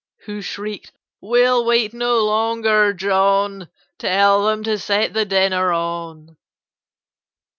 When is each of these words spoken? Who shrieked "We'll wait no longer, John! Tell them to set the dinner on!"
Who 0.25 0.41
shrieked 0.41 0.93
"We'll 1.21 1.63
wait 1.63 1.93
no 1.93 2.25
longer, 2.25 2.91
John! 2.91 3.69
Tell 3.99 4.43
them 4.47 4.63
to 4.63 4.79
set 4.79 5.13
the 5.13 5.25
dinner 5.25 5.71
on!" 5.71 6.37